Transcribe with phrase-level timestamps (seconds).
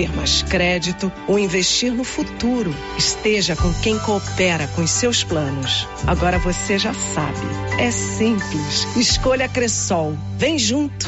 [0.00, 2.74] ter mais crédito ou investir no futuro.
[2.96, 5.86] Esteja com quem coopera com os seus planos.
[6.06, 7.38] Agora você já sabe.
[7.78, 8.86] É simples.
[8.96, 10.16] Escolha Cressol.
[10.38, 11.06] Vem junto.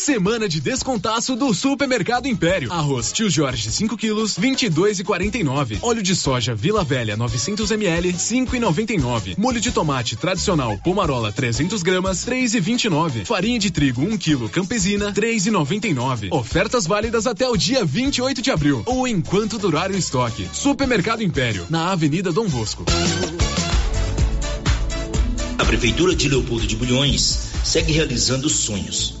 [0.00, 2.72] Semana de descontaço do Supermercado Império.
[2.72, 5.76] Arroz Tio Jorge 5 quilos, 22,49.
[5.82, 9.36] Óleo de soja Vila Velha 900 ml, 5,99.
[9.36, 13.26] Molho de tomate tradicional Pomarola 300 gramas, 3,29.
[13.26, 16.28] Farinha de trigo 1 quilo Campesina, 3,99.
[16.32, 20.48] Ofertas válidas até o dia 28 de abril ou enquanto durar o estoque.
[20.50, 22.86] Supermercado Império, na Avenida Dom Bosco.
[25.58, 29.20] A Prefeitura de Leopoldo de Bulhões segue realizando sonhos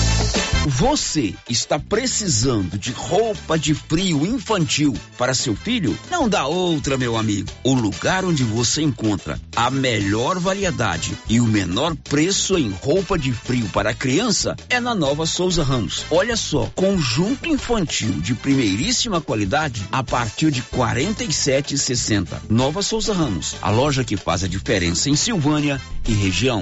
[0.67, 5.97] Você está precisando de roupa de frio infantil para seu filho?
[6.09, 7.49] Não dá outra, meu amigo.
[7.63, 13.33] O lugar onde você encontra a melhor variedade e o menor preço em roupa de
[13.33, 16.05] frio para criança é na Nova Souza Ramos.
[16.11, 22.27] Olha só, conjunto infantil de primeiríssima qualidade a partir de 47,60.
[22.51, 26.61] Nova Souza Ramos, a loja que faz a diferença em Silvânia e região.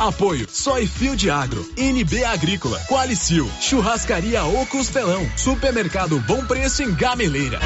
[0.00, 7.60] Apoio Soy Field Agro, NB Agrícola, Qualicil, Churrascaria ou Costelão, Supermercado Bom Preço em Gameleira.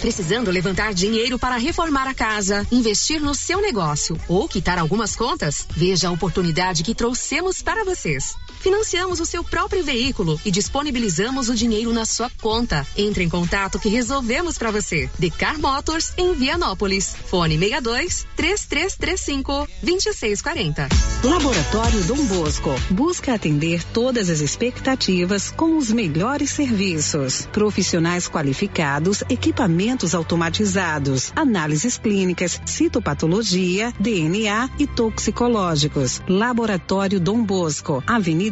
[0.00, 5.64] Precisando levantar dinheiro para reformar a casa, investir no seu negócio ou quitar algumas contas?
[5.70, 8.34] Veja a oportunidade que trouxemos para vocês.
[8.62, 12.86] Financiamos o seu próprio veículo e disponibilizamos o dinheiro na sua conta.
[12.96, 15.10] Entre em contato que resolvemos para você.
[15.18, 17.12] Decar Motors em Vianópolis.
[17.26, 20.88] Fone 62 3335 2640.
[21.24, 27.48] Laboratório Dom Bosco busca atender todas as expectativas com os melhores serviços.
[27.52, 36.22] Profissionais qualificados, equipamentos automatizados, análises clínicas, citopatologia, DNA e toxicológicos.
[36.28, 38.51] Laboratório Dom Bosco, Avenida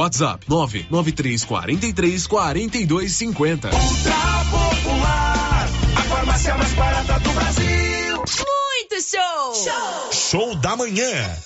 [0.01, 3.69] WhatsApp 99343 4250.
[3.69, 8.17] Ultra Popular, a farmácia mais barata do Brasil.
[8.17, 9.53] Muito show!
[9.53, 11.37] Show, show da manhã.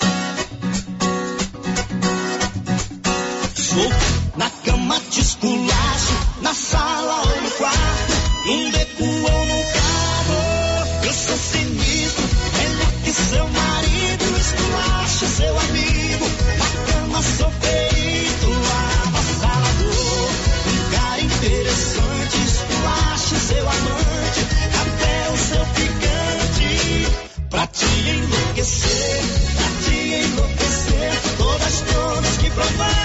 [3.56, 3.90] Sou
[4.38, 8.13] na cama te esculacho, na sala ou no quarto,
[8.46, 9.55] num beco ou no
[27.75, 29.19] te enlouquecer,
[29.60, 31.12] a te enlouquecer.
[31.38, 33.05] Todas, todas que provaram.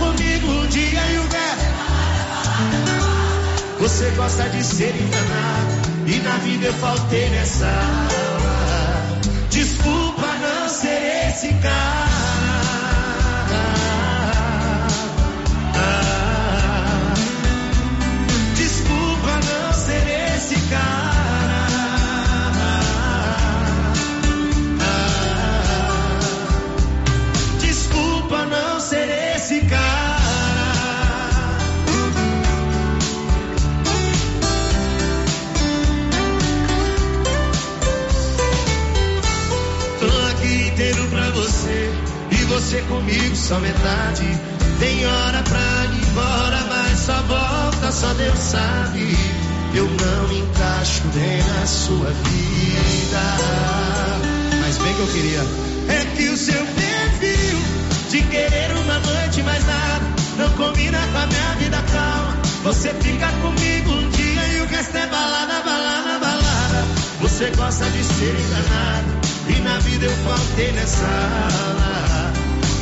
[0.00, 1.70] Comigo um dia e o resto.
[3.78, 9.20] Você gosta de ser enganado e na vida eu faltei nessa aula.
[9.50, 12.09] Desculpa não ser esse cara.
[42.70, 44.38] Você comigo só metade.
[44.78, 49.16] Tem hora pra ir embora, mas só volta, só Deus sabe.
[49.74, 53.22] Eu não me encaixo bem na sua vida.
[54.60, 55.40] Mas bem que eu queria
[55.88, 57.58] é que o seu perfil
[58.08, 60.06] de querer uma noite mais nada
[60.38, 62.40] não combina com a minha vida calma.
[62.62, 66.84] Você fica comigo um dia e o resto é balada, balada, balada.
[67.20, 69.08] Você gosta de ser enganado
[69.48, 72.19] e na vida eu faltei nessa aula.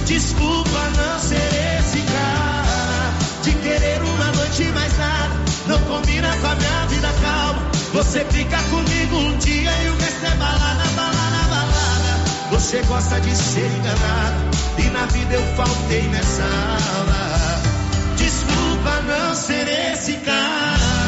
[0.08, 3.12] Desculpa não ser esse cara
[3.42, 5.34] de querer uma noite mais nada.
[5.66, 7.70] Não combina com a minha vida calma.
[7.92, 12.24] Você fica comigo um dia e o resto é balada, balada, balada.
[12.52, 17.62] Você gosta de ser enganado e na vida eu faltei nessa aula.
[18.16, 21.07] Desculpa não ser esse cara.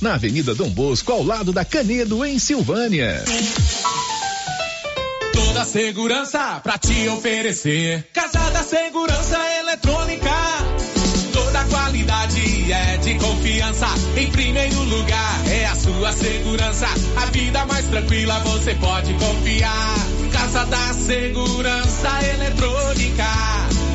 [0.00, 3.22] na Avenida Dom Bosco, ao lado da Canedo, em Silvânia.
[5.32, 8.04] Toda segurança pra te oferecer.
[8.12, 10.30] Casa da Segurança Eletrônica.
[11.32, 13.86] Toda qualidade é de confiança.
[14.16, 16.86] Em primeiro lugar é a sua segurança.
[17.16, 19.94] A vida mais tranquila você pode confiar.
[20.32, 23.63] Casa da Segurança Eletrônica.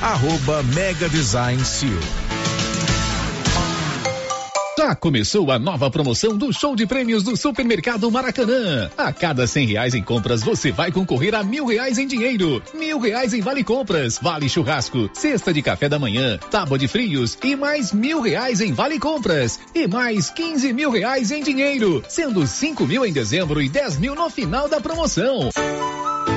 [0.00, 2.00] arroba Mega Design Seal.
[4.76, 8.90] Já começou a nova promoção do show de prêmios do Supermercado Maracanã.
[8.98, 12.98] A cada cem reais em compras, você vai concorrer a mil reais em dinheiro, mil
[12.98, 17.56] reais em vale compras, vale churrasco, cesta de café da manhã, tábua de frios e
[17.56, 22.84] mais mil reais em vale compras e mais quinze mil reais em dinheiro, sendo cinco
[22.84, 25.48] mil em dezembro e dez mil no final da promoção.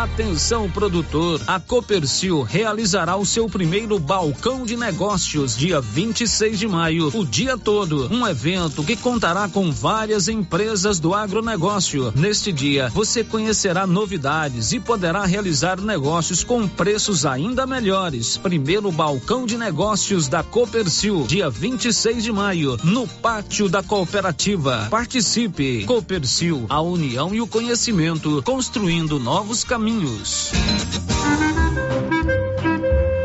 [0.00, 7.10] Atenção produtor, a Copercil realizará o seu primeiro balcão de negócios dia 26 de maio,
[7.12, 8.08] o dia todo.
[8.10, 12.14] Um evento que contará com várias empresas do agronegócio.
[12.16, 18.38] Neste dia, você conhecerá novidades e poderá realizar negócios com preços ainda melhores.
[18.38, 24.86] Primeiro balcão de negócios da Copercil, dia 26 de maio, no pátio da cooperativa.
[24.90, 25.84] Participe.
[25.84, 29.89] Copercil, a união e o conhecimento, construindo novos caminhos.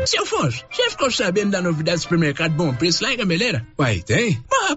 [0.04, 3.66] Seu Afonso, você ficou sabendo da novidade do supermercado Bom Preço lá em Gameleira?
[3.78, 4.42] Uai, tem?
[4.50, 4.76] Mas,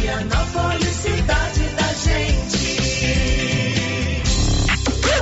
[0.00, 1.59] Vianópolis, cidade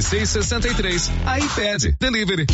[0.00, 1.10] 56 63.
[1.26, 2.46] iPad Delivery.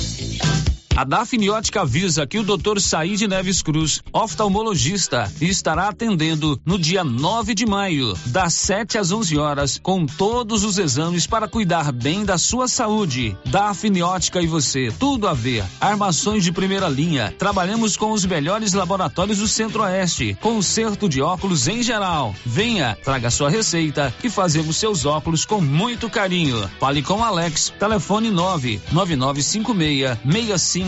[0.98, 2.80] A Dafniótica avisa que o Dr.
[2.80, 9.38] Saíde Neves Cruz, oftalmologista, estará atendendo no dia 9 de maio, das 7 às 11
[9.38, 13.38] horas, com todos os exames para cuidar bem da sua saúde.
[13.46, 15.64] Dafniótica e você, tudo a ver.
[15.80, 17.32] Armações de primeira linha.
[17.38, 20.36] Trabalhamos com os melhores laboratórios do Centro-Oeste.
[20.40, 22.34] Conserto de óculos em geral.
[22.44, 26.68] Venha, traga sua receita e fazemos seus óculos com muito carinho.
[26.80, 30.87] Fale com Alex, telefone 99956 65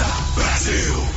[0.00, 0.49] Bye.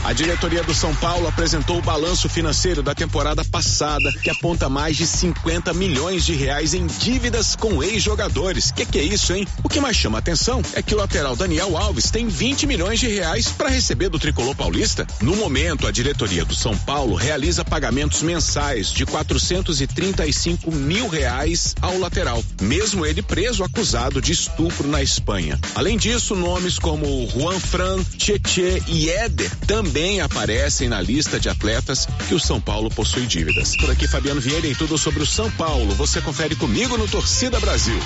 [0.03, 4.97] A diretoria do São Paulo apresentou o balanço financeiro da temporada passada, que aponta mais
[4.97, 8.69] de 50 milhões de reais em dívidas com ex-jogadores.
[8.69, 9.47] Que que é isso, hein?
[9.63, 13.07] O que mais chama atenção é que o lateral Daniel Alves tem 20 milhões de
[13.07, 15.07] reais para receber do tricolor paulista.
[15.21, 21.97] No momento, a diretoria do São Paulo realiza pagamentos mensais de 435 mil reais ao
[21.97, 25.57] lateral, mesmo ele preso acusado de estupro na Espanha.
[25.73, 32.07] Além disso, nomes como Juan Fran, Tietê e Éder também aparecem na lista de atletas
[32.27, 33.77] que o São Paulo possui dívidas.
[33.77, 35.93] Por aqui, Fabiano Vieira e tudo sobre o São Paulo.
[35.93, 37.99] Você confere comigo no Torcida Brasil.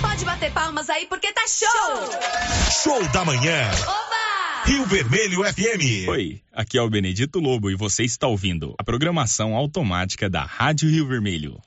[0.00, 2.82] Pode bater palmas aí porque tá show!
[2.82, 3.70] Show da manhã.
[3.82, 4.18] Oba!
[4.66, 6.08] Rio Vermelho FM.
[6.08, 10.90] Oi, aqui é o Benedito Lobo e você está ouvindo a programação automática da Rádio
[10.90, 11.58] Rio Vermelho.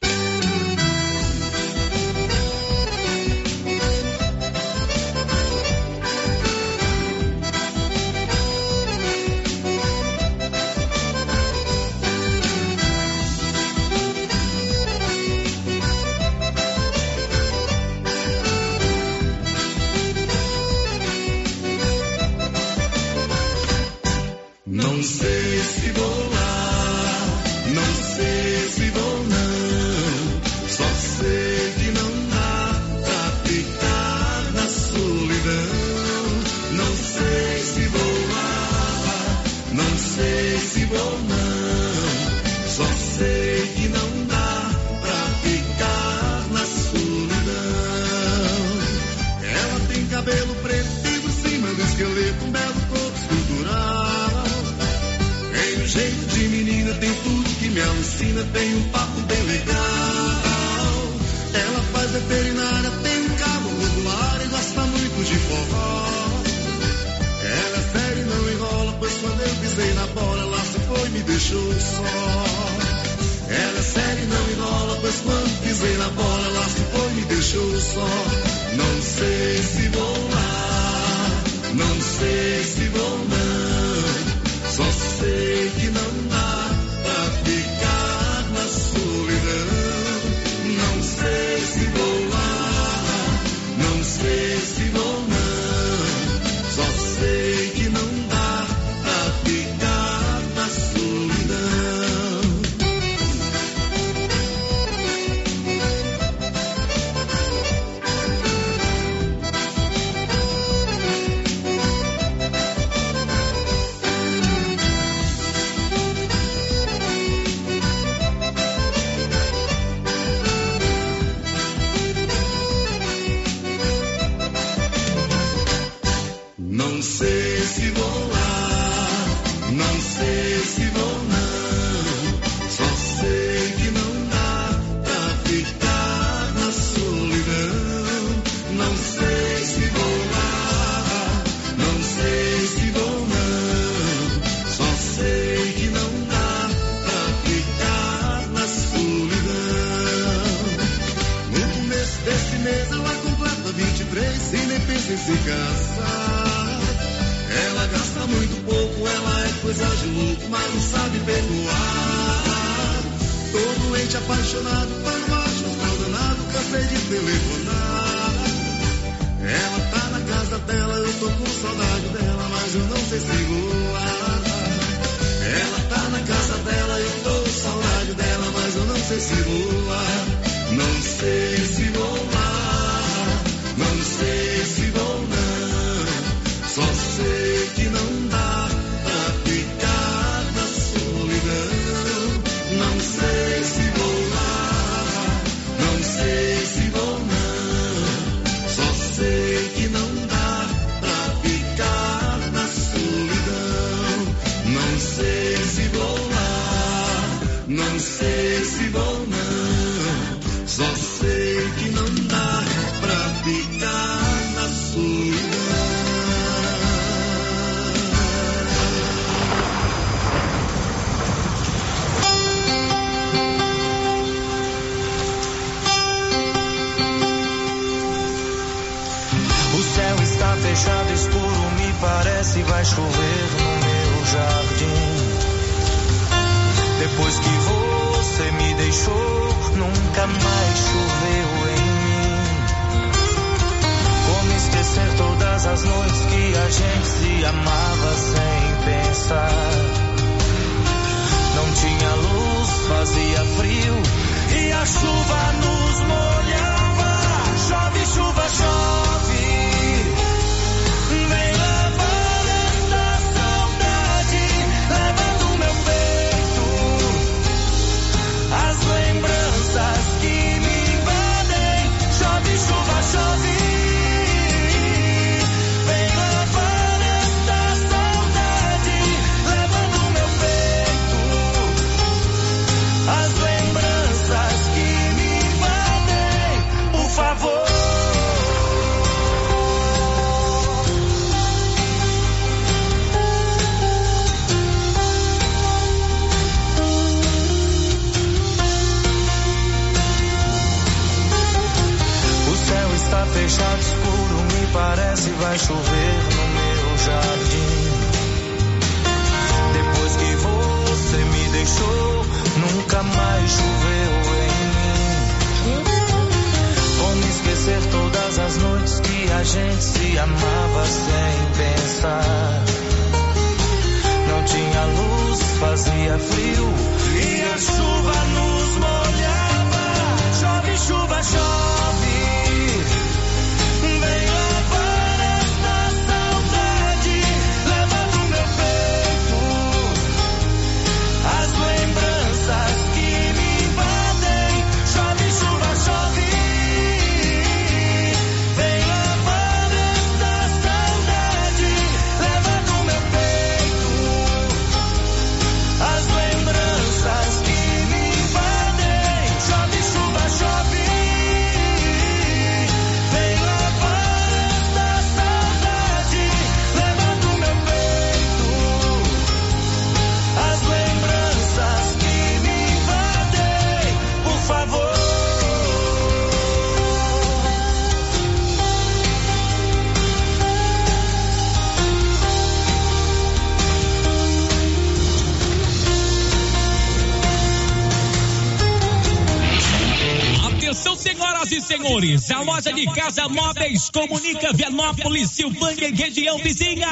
[392.74, 396.88] De casa móveis comunica Vianópolis, Silvânia e região vizinha.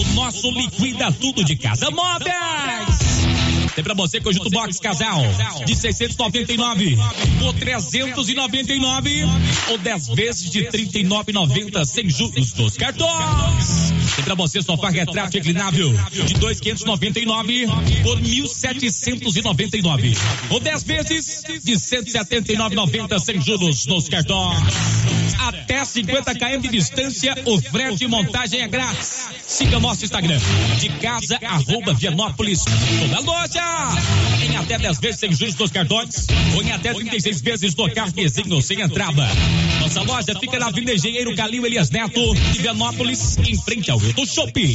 [0.00, 2.61] O nosso liquida tudo de casa móveis.
[3.74, 5.22] Tem pra você conjunto box casal
[5.64, 6.98] de 699
[7.38, 9.24] por 399
[9.70, 13.92] ou 10 vezes de 39,90 sem juros dos cartões.
[14.14, 17.66] Tem pra você sofá retrato reclinável de 2,599
[18.02, 20.16] por 1.799
[20.50, 24.58] ou 10 vezes de 179,90 sem juros nos cartões.
[25.38, 29.28] Até 50 km de distância, o frete e montagem é grátis.
[29.46, 30.38] Siga nosso Instagram
[30.78, 32.64] de casa arroba Vianópolis.
[32.64, 33.62] Toda loja
[34.44, 38.62] em até 10 vezes sem juros nos cartões ou em até 36 vezes no cartezinho
[38.62, 39.28] sem entrada.
[39.80, 44.26] Nossa loja fica na Avenida Engenheiro Calil Elias Neto, de Vianópolis, em frente ao Hilton
[44.26, 44.74] Shopping.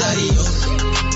[0.00, 1.15] adiós.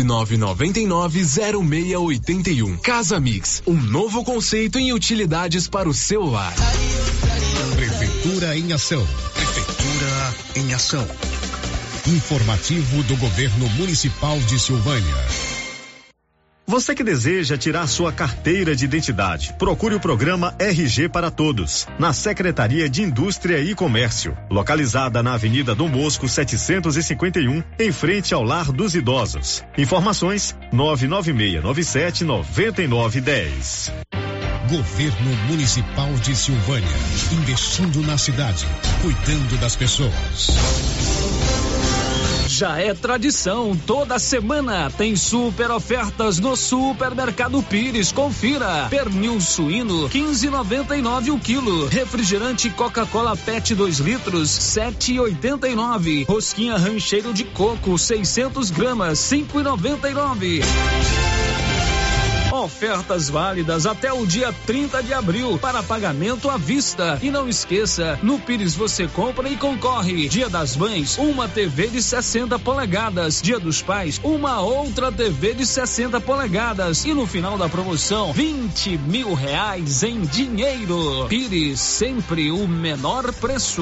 [0.03, 2.79] 999990681.
[2.81, 6.53] Casa Mix, um novo conceito em utilidades para o seu lar.
[7.75, 9.05] Prefeitura em ação.
[9.33, 11.07] Prefeitura em ação.
[12.07, 15.50] Informativo do Governo Municipal de Silvânia.
[16.65, 22.13] Você que deseja tirar sua carteira de identidade, procure o programa RG para Todos, na
[22.13, 28.71] Secretaria de Indústria e Comércio, localizada na Avenida Dom Bosco 751, em frente ao Lar
[28.71, 29.63] dos Idosos.
[29.77, 33.91] Informações: 99697 9910.
[34.69, 36.87] Governo Municipal de Silvânia,
[37.33, 38.65] investindo na cidade,
[39.01, 40.47] cuidando das pessoas.
[42.61, 48.11] Já é tradição, toda semana tem super ofertas no Supermercado Pires.
[48.11, 57.45] Confira: pernil suíno 15,99 o quilo, refrigerante Coca-Cola PET 2 litros 7,89, rosquinha rancheiro de
[57.45, 60.61] coco 600 gramas 5,99.
[62.61, 67.17] Ofertas válidas até o dia 30 de abril para pagamento à vista.
[67.19, 70.29] E não esqueça, no Pires você compra e concorre.
[70.29, 73.41] Dia das Mães, uma TV de 60 polegadas.
[73.41, 77.03] Dia dos Pais, uma outra TV de 60 polegadas.
[77.03, 81.25] E no final da promoção, 20 mil reais em dinheiro.
[81.27, 83.81] Pires, sempre o menor preço.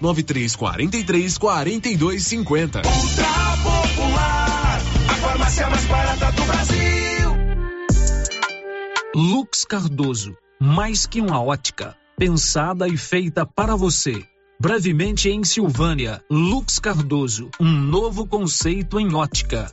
[0.00, 2.78] 9343 4250.
[2.78, 6.88] Ultra Popular, a farmácia mais barata do Brasil.
[9.14, 14.24] Lux Cardoso, mais que uma ótica, pensada e feita para você.
[14.60, 19.72] Brevemente em Silvânia, Lux Cardoso, um novo conceito em ótica.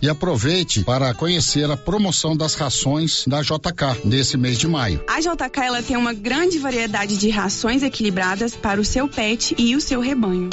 [0.00, 5.02] E aproveite para conhecer a promoção das rações da JK nesse mês de maio.
[5.08, 9.74] A JK ela tem uma grande variedade de rações equilibradas para o seu pet e
[9.74, 10.50] o seu rebanho.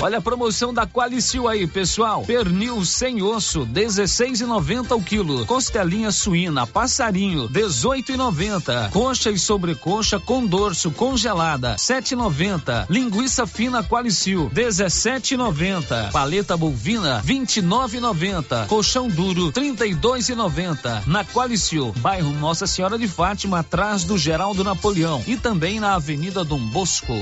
[0.00, 2.22] Olha a promoção da Qualicil aí, pessoal.
[2.22, 5.46] Pernil sem osso, 16,90 o quilo.
[5.46, 8.90] Costelinha suína, passarinho, 18,90.
[8.90, 12.86] Coxa e sobrecoxa com dorso congelada, 7,90.
[12.90, 16.12] Linguiça fina Qualicil, 17,90.
[16.12, 18.66] Paleta bovina, 29,90.
[18.66, 21.06] Colchão duro, 32,90.
[21.06, 26.44] Na Qualicil, bairro Nossa Senhora de Fátima, atrás do Geraldo Napoleão e também na Avenida
[26.44, 27.14] Dom Bosco.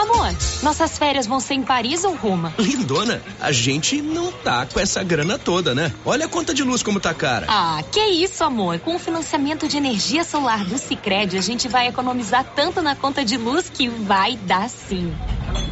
[0.00, 2.54] Amor, nossas férias vão ser em Paris ou Roma?
[2.58, 5.92] Lindona, a gente não tá com essa grana toda, né?
[6.06, 7.44] Olha a conta de luz como tá cara.
[7.50, 8.78] Ah, que isso, amor.
[8.78, 13.22] Com o financiamento de energia solar do Sicredi, a gente vai economizar tanto na conta
[13.22, 15.14] de luz que vai dar sim.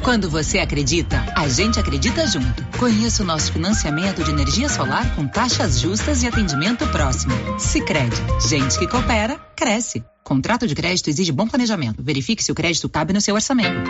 [0.03, 2.67] Quando você acredita, a gente acredita junto.
[2.79, 7.33] Conheça o nosso financiamento de energia solar com taxas justas e atendimento próximo.
[7.59, 10.05] Sicredi, gente que coopera, cresce.
[10.29, 12.03] Contrato de crédito exige bom planejamento.
[12.03, 13.81] Verifique se o crédito cabe no seu orçamento.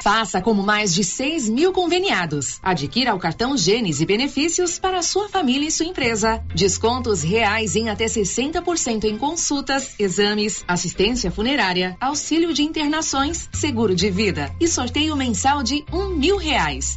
[0.00, 2.60] Faça como mais de 6 mil conveniados.
[2.62, 6.40] Adquira o cartão Gênesis e benefícios para sua família e sua empresa.
[6.54, 14.08] Descontos reais em até 60% em consultas, exames, assistência funerária, auxílio de internações, seguro de
[14.08, 16.96] vida e sorteio mensal de um mil reais.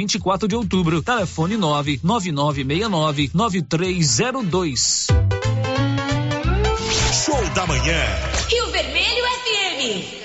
[0.01, 5.07] 24 de Outubro, telefone 99969 9302.
[7.23, 8.03] Show da manhã.
[8.49, 10.21] Rio Vermelho FM.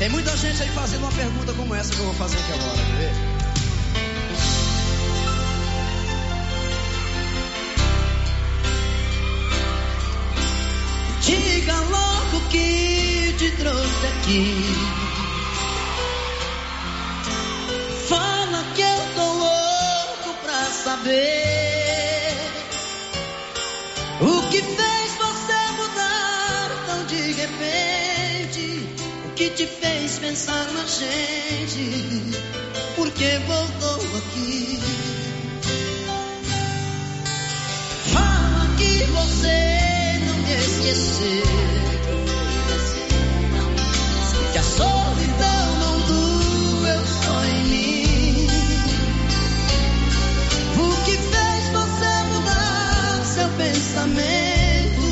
[0.00, 2.76] Tem muita gente aí fazendo uma pergunta como essa que eu vou fazer aqui agora,
[2.76, 3.29] quer ver?
[11.30, 14.64] Diga logo o que te trouxe aqui.
[18.08, 22.34] Fala que eu tô louco pra saber
[24.20, 28.88] o que fez você mudar tão de repente.
[29.26, 32.34] O que te fez pensar na gente?
[32.96, 34.80] Por que voltou aqui?
[38.12, 39.99] Fala que você
[40.50, 41.44] me esqueceu.
[44.52, 48.48] Que a solidão não doeu só em mim.
[50.76, 55.02] O que fez você mudar seu pensamento?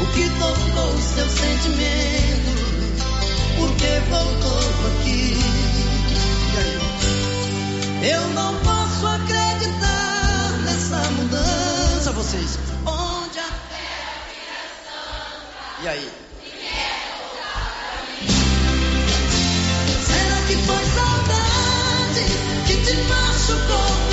[0.00, 2.50] O que tocou seu sentimento?
[3.58, 4.58] Por que voltou
[4.88, 5.36] aqui?
[8.00, 12.67] Eu não posso acreditar nessa mudança, vocês.
[15.80, 16.10] E aí?
[20.06, 22.24] Será que foi saudade
[22.66, 24.07] que te machucou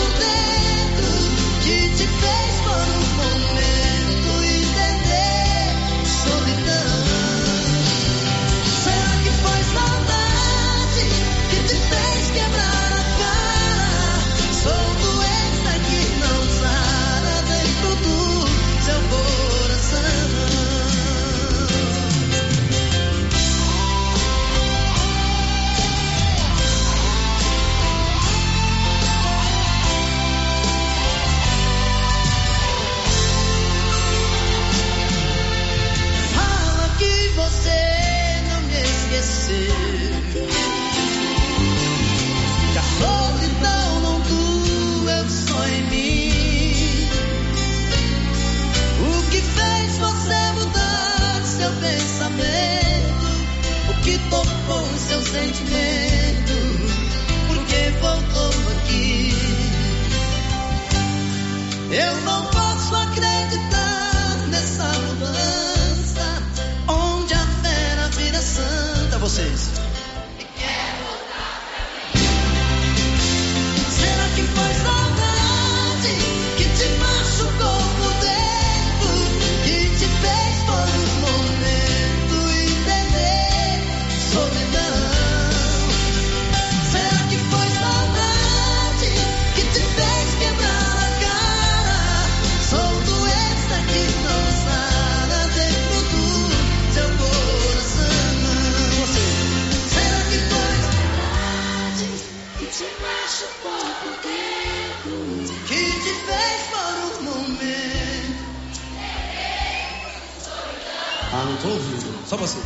[112.35, 112.59] Só você.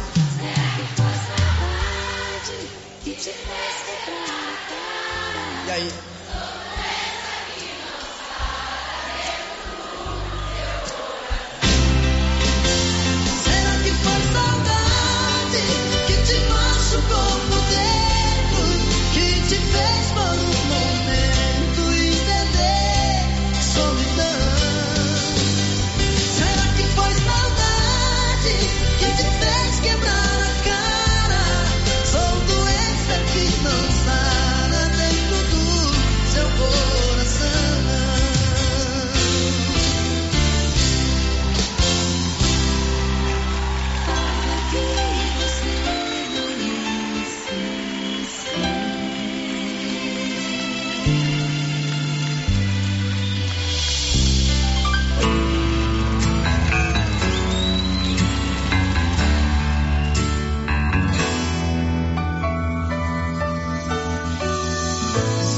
[5.67, 6.08] E aí?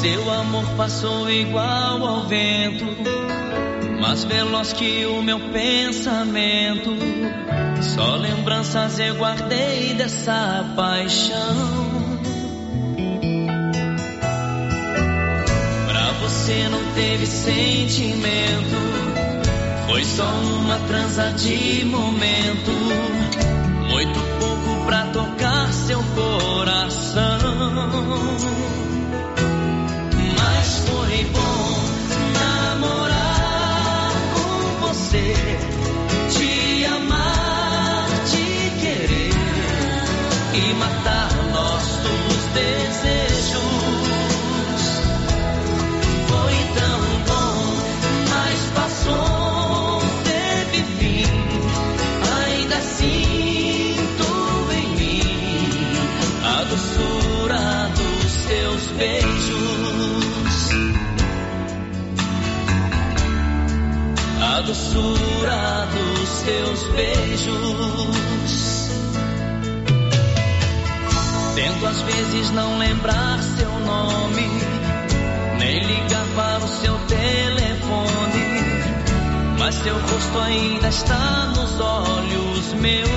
[0.02, 2.86] Seu amor passou igual ao vento,
[4.00, 6.96] mais veloz que o meu pensamento.
[7.82, 11.91] Só lembranças eu guardei dessa paixão.
[16.96, 18.76] Teve sentimento,
[19.88, 22.72] foi só uma transa de momento.
[23.90, 27.22] Muito pouco pra tocar seu coração.
[64.92, 67.52] Doçura dos seus beijos.
[71.56, 74.50] Tento às vezes não lembrar seu nome,
[75.58, 78.46] nem ligar para o seu telefone,
[79.58, 83.12] mas seu rosto ainda está nos olhos meus.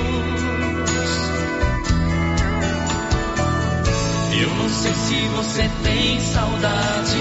[4.41, 7.19] Eu não sei se você tem saudade,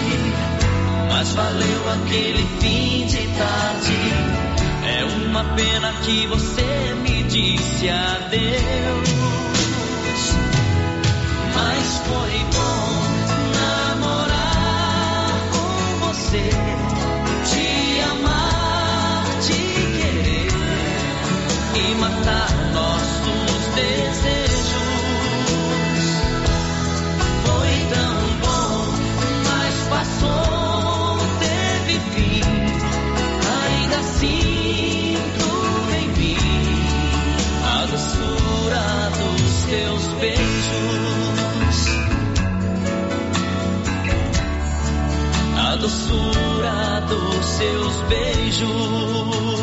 [1.14, 3.98] mas valeu aquele fim de tarde.
[4.84, 9.10] É uma pena que você me disse adeus.
[11.56, 12.94] Mas foi bom
[13.60, 16.50] namorar com você,
[17.46, 19.54] te amar, te
[20.00, 20.48] querer
[21.76, 24.43] e matar nossos desejos.
[46.14, 49.63] Doçura dos seus beijos.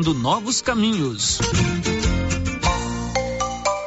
[0.13, 1.39] novos caminhos.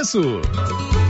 [0.00, 1.09] preço.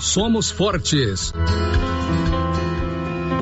[0.00, 1.32] somos fortes.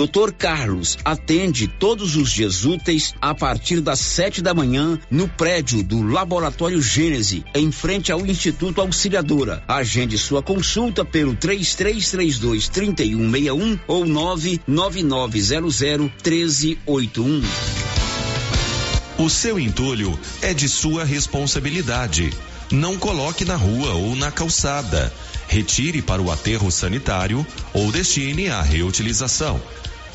[0.00, 5.82] Doutor Carlos atende todos os dias úteis a partir das sete da manhã no prédio
[5.82, 9.62] do Laboratório Gênese, em frente ao Instituto Auxiliadora.
[9.68, 17.42] Agende sua consulta pelo 3332 3161 ou 99900 1381.
[19.18, 22.32] O seu entulho é de sua responsabilidade.
[22.70, 25.12] Não coloque na rua ou na calçada.
[25.46, 29.60] Retire para o aterro sanitário ou destine à reutilização.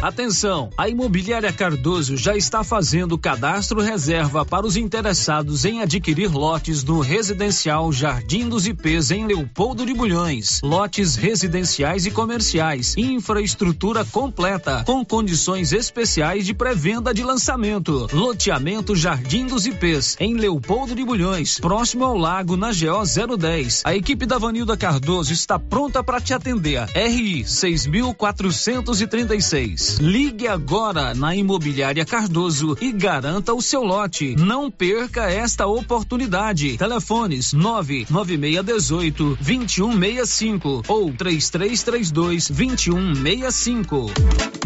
[0.00, 0.70] Atenção!
[0.78, 7.00] A Imobiliária Cardoso já está fazendo cadastro reserva para os interessados em adquirir lotes no
[7.00, 10.60] residencial Jardim dos IPs em Leopoldo de Bulhões.
[10.62, 12.96] Lotes residenciais e comerciais.
[12.96, 18.06] Infraestrutura completa, com condições especiais de pré-venda de lançamento.
[18.12, 23.82] Loteamento Jardim dos IPs em Leopoldo de Bulhões, próximo ao lago na GO 010.
[23.84, 26.86] A equipe da Vanilda Cardoso está pronta para te atender.
[26.94, 29.87] RI 6436.
[30.00, 34.36] Ligue agora na Imobiliária Cardoso e garanta o seu lote.
[34.36, 36.76] Não perca esta oportunidade.
[36.76, 44.57] Telefones 99618 2165 ou 3332 2165.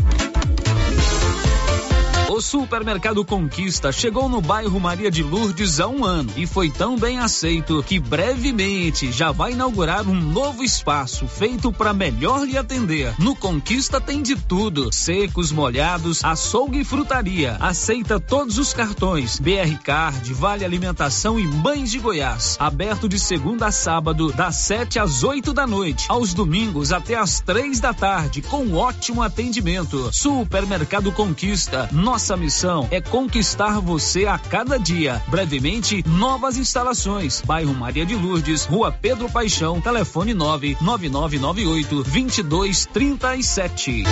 [2.42, 7.18] Supermercado Conquista chegou no bairro Maria de Lourdes há um ano e foi tão bem
[7.18, 13.14] aceito que brevemente já vai inaugurar um novo espaço feito para melhor lhe atender.
[13.18, 17.56] No Conquista tem de tudo: secos, molhados, açougue e frutaria.
[17.60, 22.56] Aceita todos os cartões: BR Card, Vale Alimentação e Mães de Goiás.
[22.58, 26.06] Aberto de segunda a sábado, das 7 às 8 da noite.
[26.08, 30.10] Aos domingos até às três da tarde, com ótimo atendimento.
[30.12, 31.88] Supermercado Conquista.
[31.92, 35.22] Nossa missão é conquistar você a cada dia.
[35.28, 37.40] Brevemente, novas instalações.
[37.40, 44.04] Bairro Maria de Lourdes, Rua Pedro Paixão, telefone 99998 2237.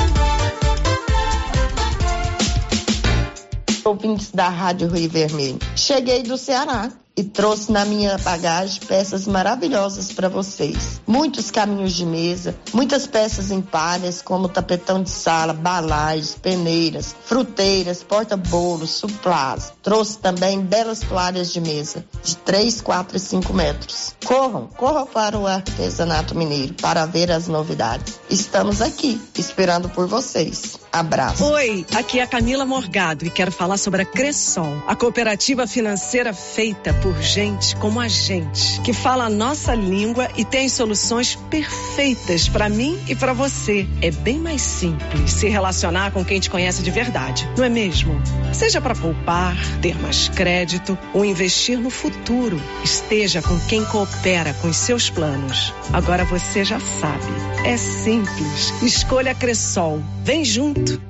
[3.85, 5.59] Ouvintes da Rádio Rio Vermelho.
[5.75, 11.01] Cheguei do Ceará e trouxe na minha bagagem peças maravilhosas para vocês.
[11.07, 18.03] Muitos caminhos de mesa, muitas peças em palhas, como tapetão de sala, balagens, peneiras, fruteiras,
[18.03, 19.73] porta-bolos, suplás.
[19.83, 24.15] Trouxe também belas toalhas de mesa, de 3, 4 e 5 metros.
[24.25, 28.21] Corram, corram para o artesanato mineiro para ver as novidades.
[28.31, 30.79] Estamos aqui, esperando por vocês.
[30.93, 31.45] Abraço.
[31.45, 36.35] Oi, aqui é a Camila Morgado e quero falar sobre a Cressol, a cooperativa financeira
[36.35, 42.49] feita por gente como a gente, que fala a nossa língua e tem soluções perfeitas
[42.49, 43.87] para mim e para você.
[44.01, 48.21] É bem mais simples se relacionar com quem te conhece de verdade, não é mesmo?
[48.53, 54.69] Seja para poupar, ter mais crédito ou investir no futuro, esteja com quem coopera com
[54.69, 55.73] os seus planos.
[55.93, 57.25] Agora você já sabe,
[57.65, 58.73] é simples.
[58.83, 60.03] Escolha Cressol.
[60.25, 61.10] Vem junto.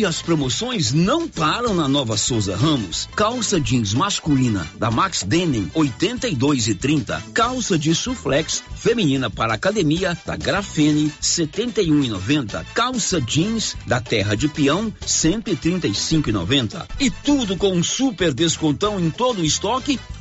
[0.00, 3.06] E as promoções não param na Nova Souza Ramos.
[3.14, 7.22] Calça jeans masculina da Max Denim 82 e 30.
[7.34, 12.64] Calça de suflex feminina para academia da Grafene 71 e 90.
[12.72, 16.88] Calça jeans da Terra de Peão 135 e 90.
[16.98, 20.00] E tudo com um super descontão em todo o estoque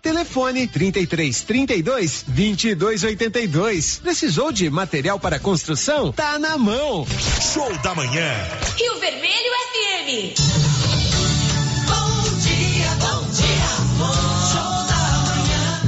[0.00, 3.98] Telefone 33 32 22 82.
[3.98, 6.12] Precisou de material para construção?
[6.12, 7.06] Tá na mão.
[7.52, 8.32] Show da manhã.
[8.76, 11.03] Rio Vermelho FM.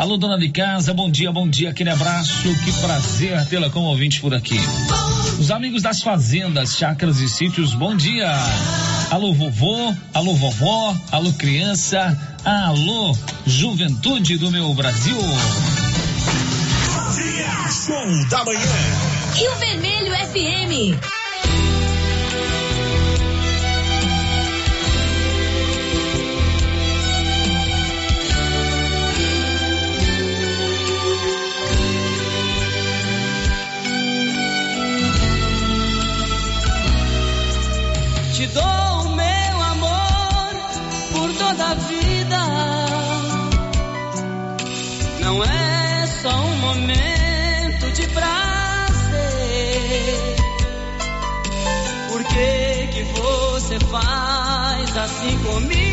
[0.00, 2.32] Alô, dona de casa, bom dia, bom dia, aquele abraço,
[2.64, 4.58] que prazer tê-la como ouvinte por aqui.
[5.38, 8.32] Os amigos das fazendas, chácaras e sítios, bom dia.
[9.10, 15.18] Alô, vovô, alô, vovó, alô, criança, alô, juventude do meu Brasil.
[17.14, 18.58] Dia, show da manhã.
[19.34, 21.19] Rio Vermelho FM.
[38.54, 40.54] dou o meu amor
[41.12, 42.38] por toda a vida.
[45.20, 48.36] Não é só um momento de prazer.
[52.08, 55.89] Por que, que você faz assim comigo?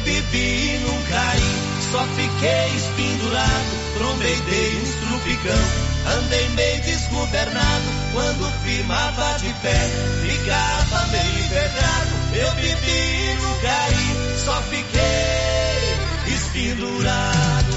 [0.00, 1.54] Eu bebi e não caí,
[1.92, 6.16] só fiquei espindurado, Trombei, dei um estrupicão.
[6.16, 7.84] Andei meio desgovernado,
[8.14, 9.90] quando firmava de pé,
[10.22, 12.10] ficava meio envergado.
[12.32, 17.76] Eu bebi e não caí, só fiquei espindurado.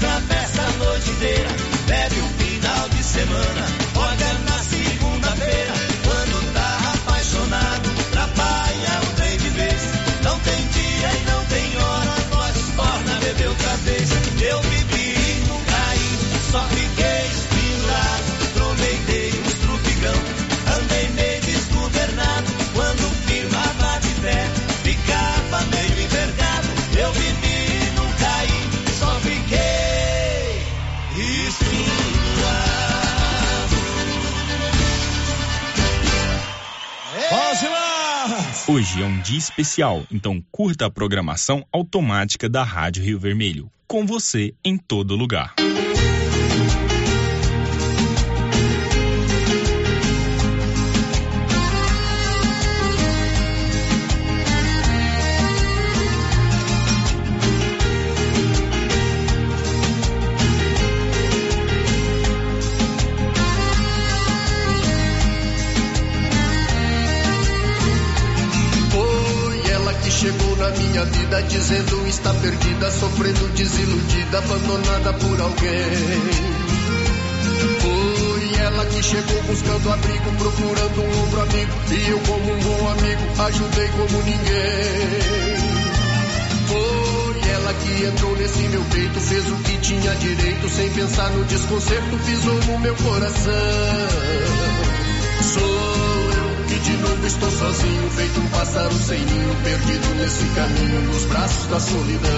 [0.00, 0.39] Nós na
[39.30, 43.70] dia especial, então curta a programação automática da Rádio Rio Vermelho.
[43.86, 45.54] Com você em todo lugar.
[71.30, 75.70] Vida dizendo está perdida, sofrendo desiludida, abandonada por alguém.
[77.80, 82.88] Foi ela que chegou buscando abrigo, procurando um ombro amigo, e eu como um bom
[82.90, 85.20] amigo ajudei como ninguém.
[86.66, 91.44] Foi ela que entrou nesse meu peito, fez o que tinha direito, sem pensar no
[91.44, 93.52] desconcerto, pisou no meu coração.
[95.42, 96.39] Sou
[96.82, 101.80] de novo estou sozinho, feito um pássaro sem ninho, perdido nesse caminho, nos braços da
[101.80, 102.30] solidão.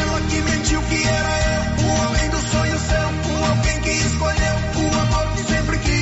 [0.00, 4.56] Ela que mentiu que era eu, o homem do sonho seu, o alguém que escolheu
[4.76, 5.92] o amor que sempre quis.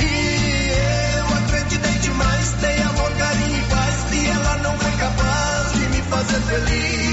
[0.00, 0.72] E
[1.18, 6.02] eu acreditei demais, dei amor, carinho e paz, e ela não foi capaz de me
[6.02, 7.03] fazer feliz.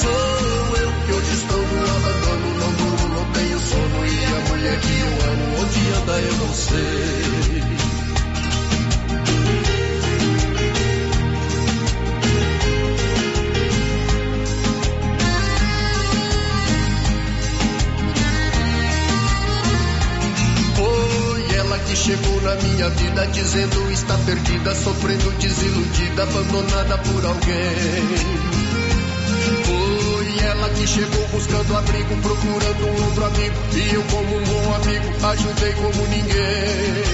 [0.00, 4.80] Sou eu que hoje estou no abandono, não durmo, não tenho sono, e a mulher
[4.80, 7.68] que eu amo, onde anda eu não sei.
[21.86, 28.67] Que chegou na minha vida dizendo está perdida, sofrendo desiludida, abandonada por alguém.
[30.68, 35.26] Ela que chegou buscando abrigo, procurando um ombro amigo, e eu como um bom amigo
[35.26, 37.04] ajudei como ninguém.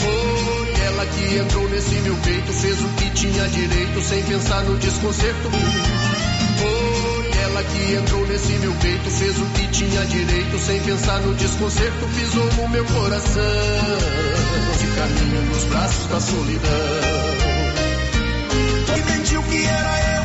[0.00, 4.78] Foi ela que entrou nesse meu peito, fez o que tinha direito, sem pensar no
[4.78, 5.50] desconcerto.
[6.58, 11.34] Foi ela que entrou nesse meu peito, fez o que tinha direito, sem pensar no
[11.34, 13.42] desconcerto, pisou no meu coração.
[14.78, 16.70] De caminho nos braços da solidão.
[18.96, 20.15] E mentiu que era eu,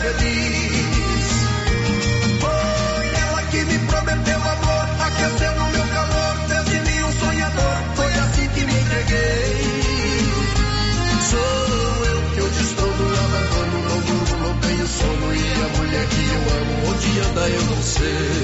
[0.00, 0.08] Foi
[3.20, 8.14] ela que me prometeu amor, aqueceu no meu calor, fez de mim um sonhador, foi
[8.14, 10.24] assim que me entreguei.
[11.28, 16.06] Sou eu que hoje estou no abandono, não durmo, não tenho sono, e a mulher
[16.06, 18.39] que eu amo, onde anda eu não sei.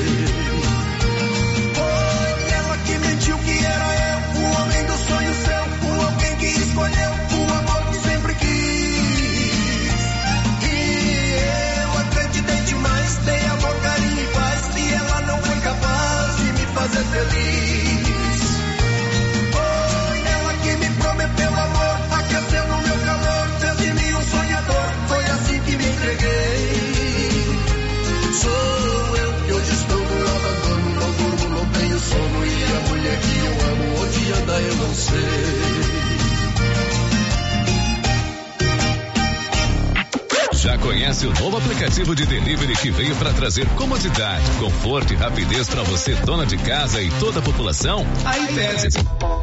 [41.07, 45.85] Conhece o novo aplicativo de delivery que veio para trazer comodidade, conforto e rapidez para
[45.85, 48.05] você, dona de casa e toda a população?
[48.25, 49.36] A iPad.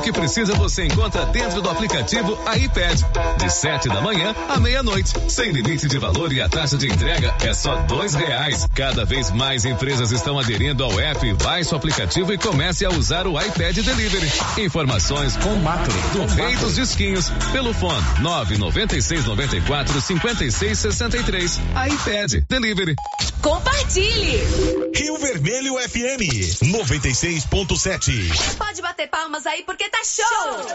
[0.00, 3.02] O que precisa você encontra dentro do aplicativo iPad.
[3.36, 5.12] De 7 da manhã à meia-noite.
[5.28, 8.66] Sem limite de valor e a taxa de entrega é só dois reais.
[8.74, 11.34] Cada vez mais empresas estão aderindo ao app.
[11.44, 14.32] Baixe o aplicativo e comece a usar o iPad Delivery.
[14.56, 21.60] Informações com Macro, do Rei dos Disquinhos, pelo fone 996 94 56 63.
[21.90, 22.96] iPad Delivery.
[23.42, 24.79] Compartilhe!
[24.94, 26.22] Rio Vermelho FM
[26.62, 28.56] 96.7.
[28.56, 30.66] Pode bater palmas aí porque tá show!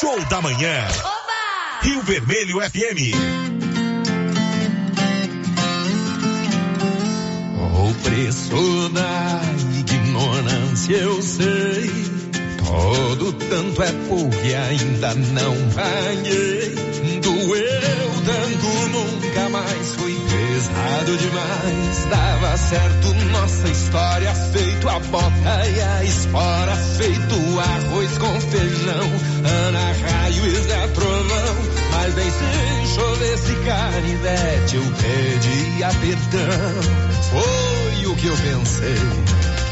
[0.00, 0.86] Show da manhã.
[1.00, 1.80] Oba!
[1.82, 3.14] Rio Vermelho FM.
[7.74, 9.40] O preço da
[9.78, 11.90] ignorância eu sei.
[12.64, 16.74] Todo tanto é porque ainda não ganhei.
[17.20, 20.14] Doeu tanto, nunca mais fui
[20.60, 22.06] pesado demais.
[22.10, 29.10] Dava certo nossa história, feito a bota e a espora, feito arroz com feijão.
[29.44, 31.56] Ana Raio e Zé Trovão.
[31.92, 36.82] Mas bem se chovesse canivete, eu pedia perdão.
[37.30, 38.98] Foi o que eu pensei.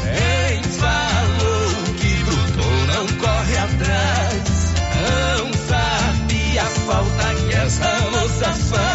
[0.03, 4.73] Quem falou que brutou não corre atrás?
[4.99, 8.88] Não sabe a falta que essa moça faz.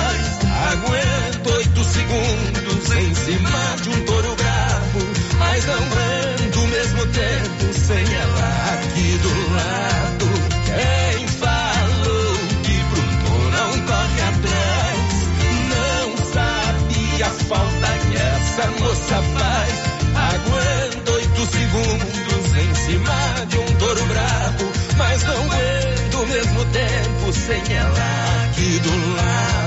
[2.15, 5.01] Segundos em cima de um touro bravo,
[5.37, 10.27] mas não aguento o mesmo tempo sem ela aqui do lado.
[10.65, 15.01] Quem falou que brutou não corre atrás?
[15.75, 19.75] Não sabe a falta que essa moça faz.
[20.15, 27.33] Aguento oito segundos em cima de um touro bravo, mas não aguento o mesmo tempo
[27.33, 29.64] sem ela aqui do lado.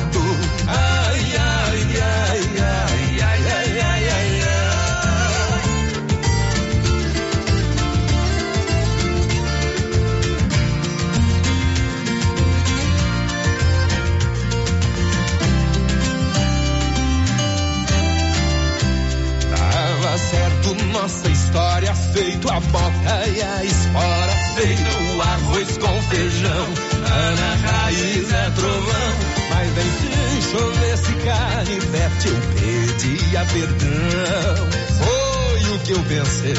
[22.17, 26.67] Feito a bota e a espora, feito o arroz com feijão,
[27.13, 29.13] Ana Raiz é trovão,
[29.51, 36.55] mas bem se chovesse canivete eu pedia perdão, foi o que eu pensei,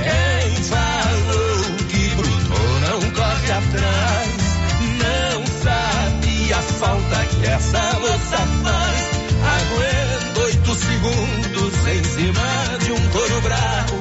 [0.00, 4.30] quem falou que brutou não corre atrás,
[4.96, 13.08] não sabe a falta que essa moça faz, aguento oito segundos em cima de um
[13.10, 13.99] touro bravo,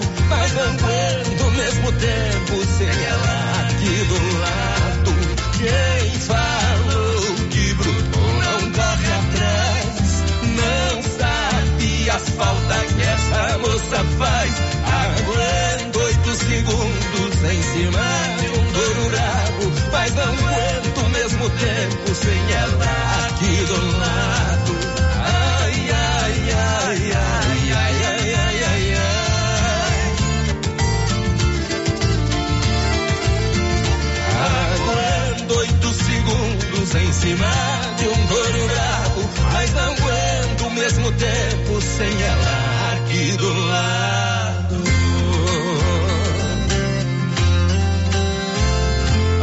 [1.99, 5.11] tempo sem ela aqui do lado.
[5.57, 10.23] Quem falou que brutou não corre atrás,
[10.55, 14.53] não sabe a falta que essa moça faz.
[14.85, 18.07] Aguento oito segundos em cima
[18.39, 22.98] de um touro bravo, mas não aguento ao mesmo tempo sem ela
[36.89, 37.47] segundos em cima
[37.97, 44.75] de um touro bravo, mas não aguento ao mesmo tempo sem ela aqui do lado.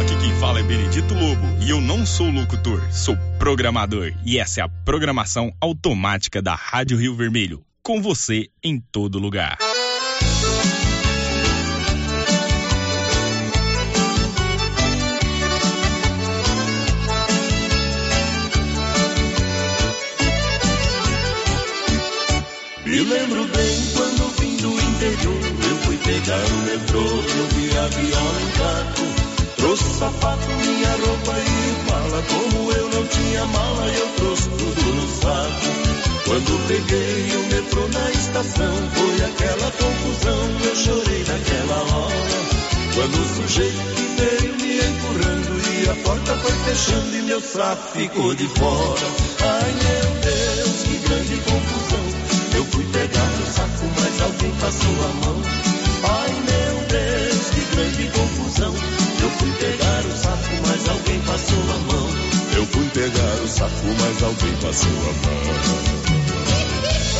[0.01, 4.61] Aqui quem fala é Benedito Lobo e eu não sou locutor, sou programador e essa
[4.61, 9.57] é a programação automática da Rádio Rio Vermelho, com você em todo lugar.
[22.87, 27.87] Me lembro bem quando vim do interior, eu fui pegar o metrô, eu vi a
[27.89, 29.03] viola em taco.
[29.57, 35.07] Trouxe sapato, minha roupa e mala, como eu não tinha mala, eu trouxe tudo no
[35.19, 35.67] saco.
[36.23, 42.39] Quando peguei o metrô na estação, foi aquela confusão, eu chorei naquela hora.
[42.95, 47.97] Quando o sujeito que veio me empurrando e a porta foi fechando e meu saco
[47.97, 49.07] ficou de fora.
[49.41, 52.26] Ai meu Deus, que grande confusão.
[52.57, 55.41] Eu fui pegar o saco, mas alguém passou a mão.
[56.09, 58.73] Ai meu Deus, que grande confusão.
[59.21, 62.09] Eu fui pegar o saco, mas alguém passou a mão.
[62.55, 65.41] Eu fui pegar o saco, mas alguém passou a mão.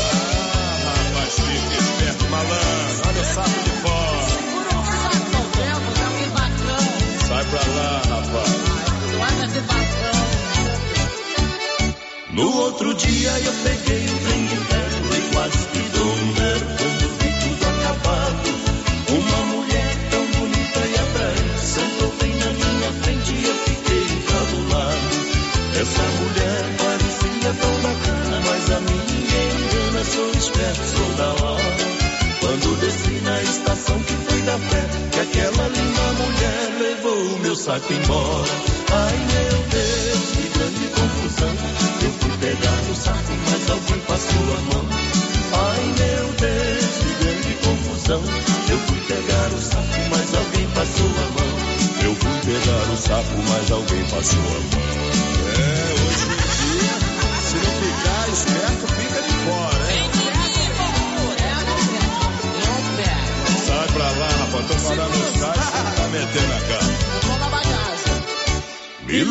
[0.01, 3.01] Ah, rapaz, fica esperto, malandro.
[3.07, 4.17] Olha o saco de fora.
[7.27, 8.77] Sai pra lá, rapaz.
[12.31, 14.76] No outro dia eu peguei o trem
[37.67, 38.47] saco embora.
[38.93, 41.53] Ai meu Deus, que grande confusão.
[42.01, 44.85] Eu fui pegar o saco, mas alguém passou a mão.
[45.51, 46.95] Ai meu Deus,
[47.43, 48.23] que confusão.
[48.69, 51.51] Eu fui pegar o sapo, mas alguém passou a mão.
[52.05, 54.87] Eu fui pegar o sapo, mas alguém passou a mão.
[55.51, 56.95] É, hoje em dia,
[57.43, 60.07] se não ficar esperto, fica de fora, hein?
[63.67, 66.76] Sai pra lá, rapaz, tô falando os caras, tá metendo a cara.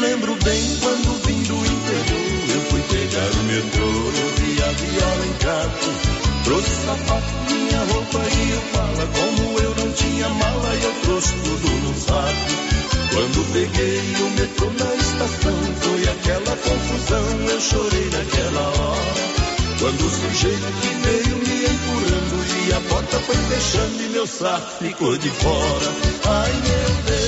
[0.01, 2.37] Lembro bem quando vim do interior.
[2.55, 6.17] Eu fui pegar o metrô, eu vi a viola em canto.
[6.45, 9.07] Trouxe sapato, minha roupa e eu fala.
[9.07, 12.67] Como eu não tinha mala, eu trouxe tudo no saco.
[13.11, 17.27] Quando peguei o metrô na estação, foi aquela confusão.
[17.49, 19.47] Eu chorei naquela hora.
[19.79, 22.37] Quando o sujeito que veio me empurrando
[22.67, 25.93] e a porta foi fechando e meu saco ficou de fora.
[26.25, 27.26] Ai meu Deus,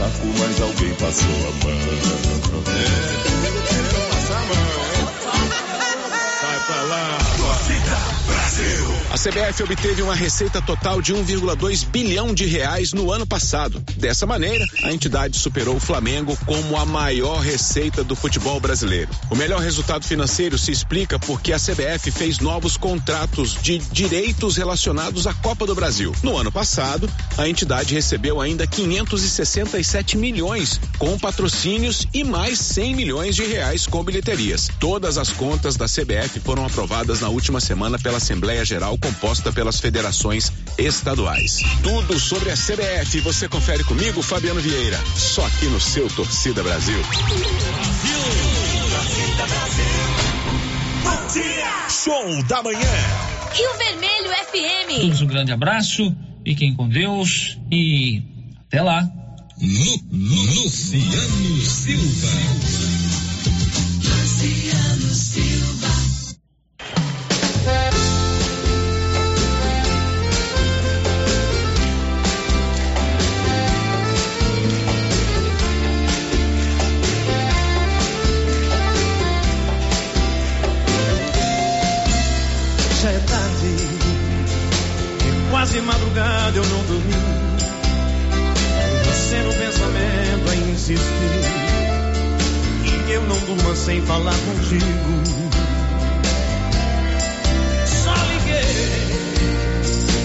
[0.00, 3.39] saco, mas alguém passou a mão.
[9.22, 13.78] CBF obteve uma receita total de 1,2 bilhão de reais no ano passado.
[13.96, 19.10] Dessa maneira, a entidade superou o Flamengo como a maior receita do futebol brasileiro.
[19.28, 25.26] O melhor resultado financeiro se explica porque a CBF fez novos contratos de direitos relacionados
[25.26, 26.14] à Copa do Brasil.
[26.22, 27.06] No ano passado,
[27.36, 34.02] a entidade recebeu ainda 567 milhões com patrocínios e mais 100 milhões de reais com
[34.02, 34.70] bilheterias.
[34.80, 39.80] Todas as contas da CBF foram aprovadas na última semana pela Assembleia Geral composta pelas
[39.80, 41.60] federações estaduais.
[41.82, 47.02] Tudo sobre a CBF você confere comigo, Fabiano Vieira, só aqui no seu Torcida Brasil.
[51.88, 52.78] Show da manhã.
[53.52, 55.00] Rio Vermelho FM.
[55.00, 56.14] Todos um grande abraço,
[56.44, 58.22] fiquem com Deus e
[58.68, 59.08] até lá.
[59.60, 60.70] Luciano
[61.66, 62.28] Silva.
[64.04, 65.49] Luciano Silva.
[85.80, 87.14] E quase madrugada eu não dormi.
[89.06, 91.00] Você no pensamento a insistir.
[93.08, 94.84] E eu não durmo sem falar contigo.
[98.04, 98.74] Só liguei,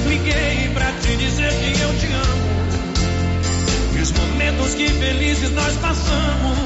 [0.07, 2.55] liguei pra te dizer que eu te amo.
[3.95, 6.57] E os momentos que felizes nós passamos.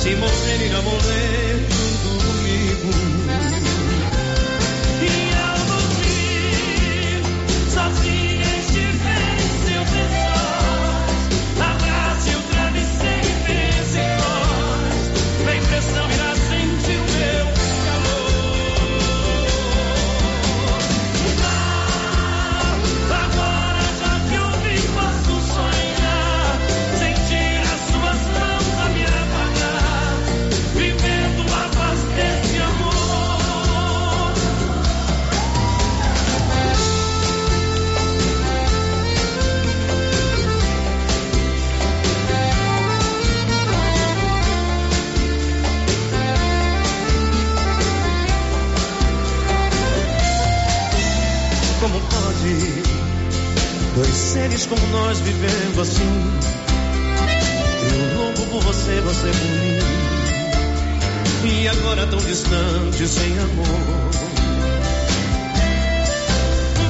[0.00, 1.73] Se morrer, irá morrer
[51.84, 52.82] Como pode
[53.94, 56.40] dois seres como nós vivendo assim?
[57.92, 59.78] Eu louco por você, você por mim.
[61.44, 64.10] E agora tão distante, sem amor.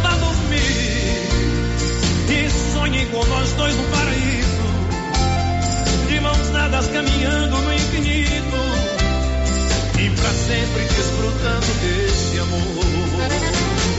[0.00, 1.26] Vá dormir
[2.30, 4.62] e sonhe com nós dois no paraíso.
[6.06, 8.56] De mãos dadas caminhando no infinito.
[9.98, 13.93] E pra sempre desfrutando desse amor.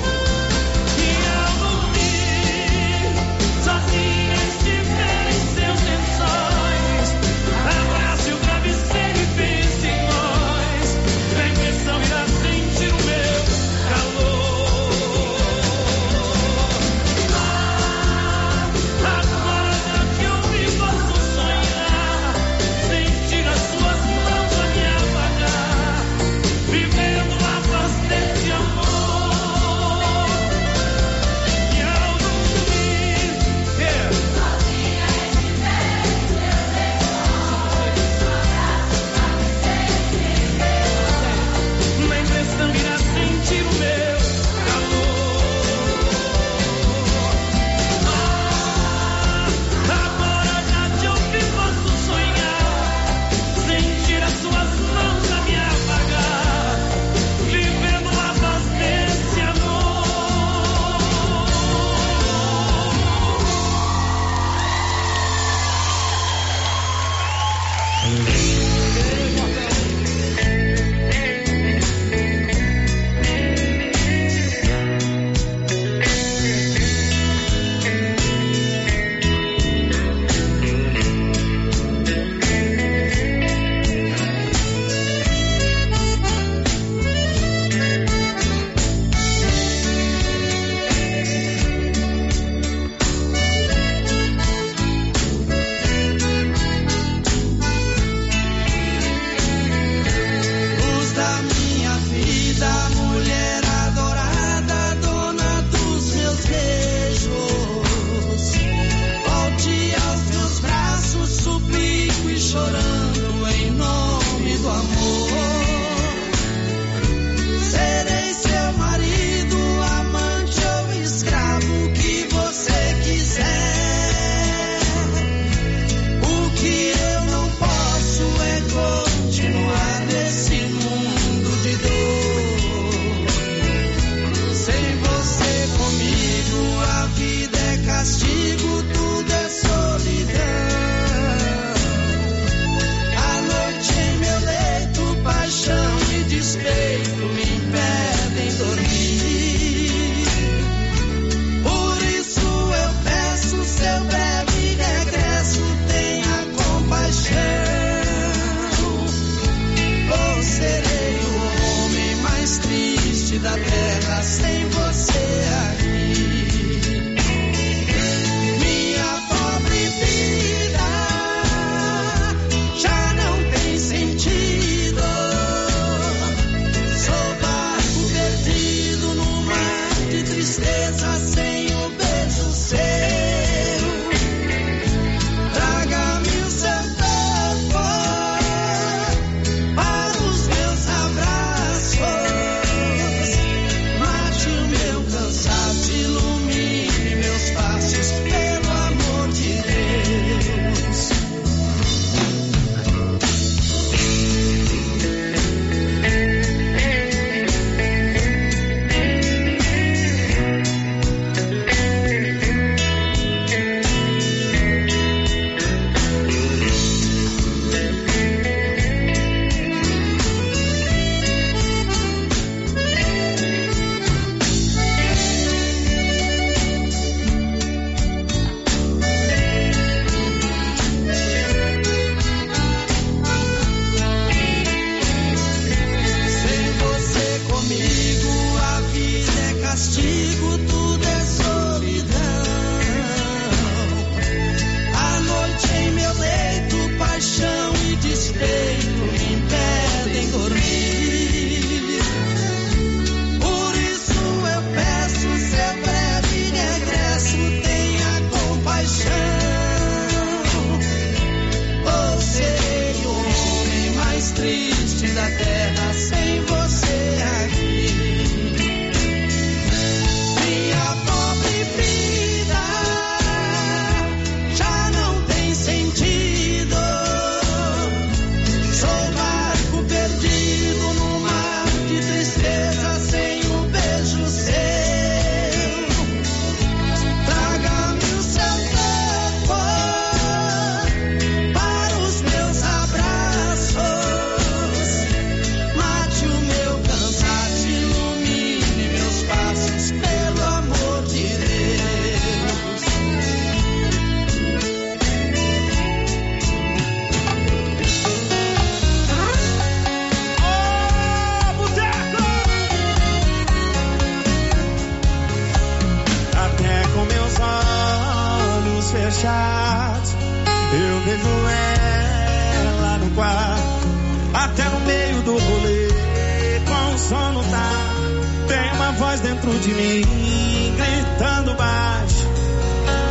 [331.16, 332.28] Gritando baixo.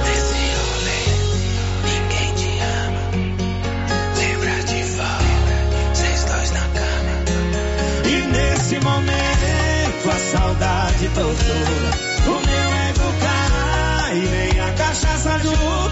[0.04, 1.04] Nesse rolê,
[1.84, 3.02] ninguém te ama.
[4.18, 5.56] Lembra de volta,
[5.94, 7.16] vocês dois na cama.
[8.04, 11.90] E nesse momento a saudade tortura.
[12.26, 15.83] O meu ego cai, nem a cachaça ajuda.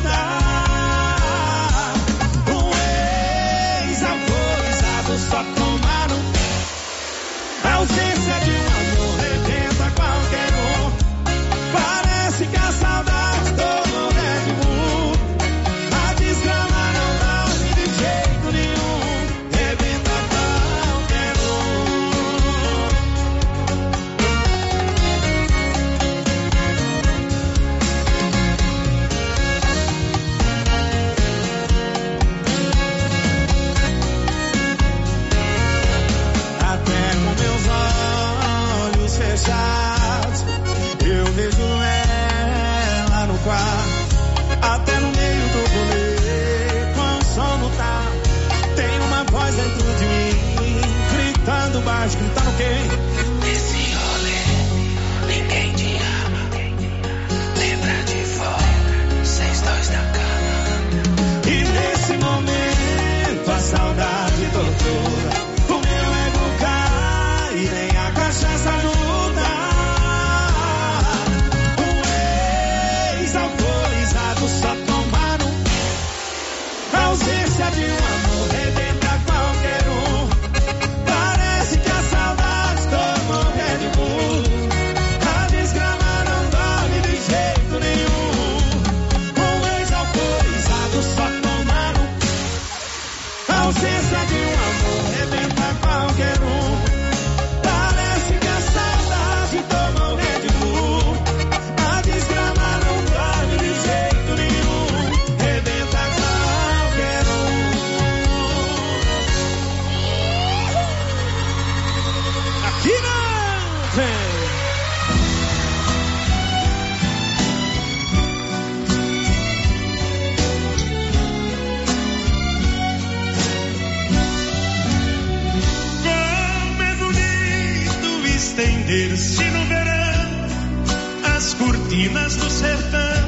[128.93, 133.23] Estender-se no verão as cortinas do sertão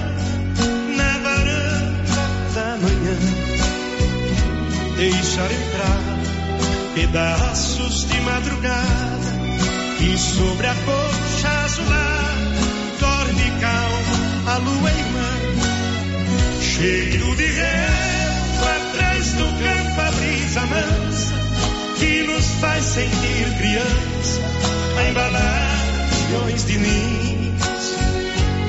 [0.97, 2.15] na varanda
[2.55, 3.17] da manhã.
[4.97, 6.01] Deixar entrar
[6.95, 9.35] pedaços de madrugada
[10.01, 12.35] e sobre a coxa azulada
[13.01, 15.31] dorme calma a lua irmã.
[16.61, 21.35] Cheiro de relva atrás do campo a brisa mansa
[21.99, 25.75] que nos faz sentir criança a embalar
[26.29, 27.95] milhões de ninhos.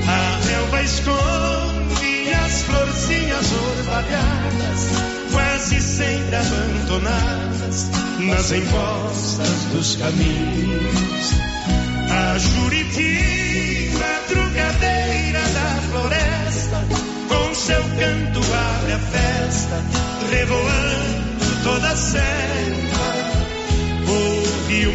[0.08, 4.88] A relva esconde as florzinhas orvalhadas,
[5.32, 7.90] quase sempre abandonadas
[8.20, 11.34] nas encostas dos caminhos.
[12.10, 16.84] A Juriti, madrugadeira da floresta,
[17.28, 19.82] com seu canto abre a festa,
[20.30, 22.56] revoando toda a selva.
[24.08, 24.92] O rio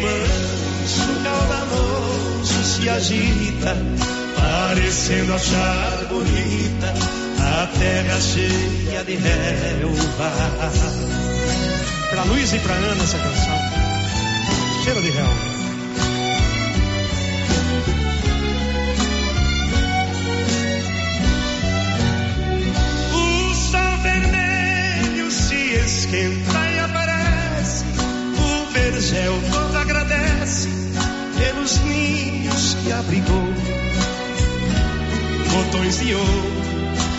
[0.92, 3.76] manso, caudaloso, se agita,
[4.36, 6.94] parecendo achar bonita
[7.40, 10.32] a terra cheia de relva.
[12.10, 13.58] Pra Luiz e pra Ana essa canção.
[14.84, 15.52] Cheiro de relva.
[23.14, 26.51] O sol vermelho se esquenta
[32.90, 33.52] abrigou.
[35.50, 36.52] Botões de ouro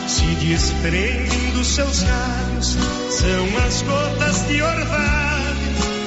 [0.08, 2.78] se desprendem dos seus galhos.
[3.10, 5.54] São as gotas de orvalho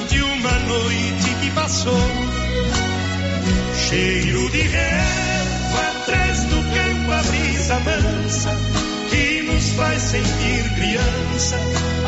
[0.08, 2.10] de uma noite que passou.
[3.88, 8.50] Cheiro de relva atrás do campo a brisa mansa
[9.10, 11.56] que nos faz sentir criança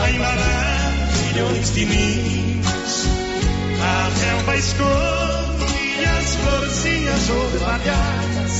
[0.03, 0.93] a embalar
[1.27, 3.07] milhões de ninhos.
[3.81, 5.38] A relva esconde
[6.29, 8.53] as florzinhas orvalhadas,